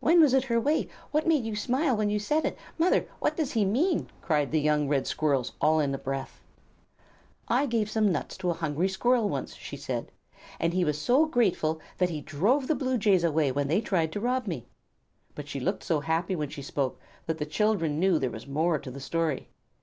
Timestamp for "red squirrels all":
4.86-5.80